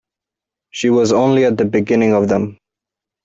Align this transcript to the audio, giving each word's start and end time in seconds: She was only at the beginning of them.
She 0.71 0.89
was 0.89 1.11
only 1.13 1.45
at 1.45 1.57
the 1.59 1.65
beginning 1.65 2.15
of 2.15 2.27
them. 2.27 2.57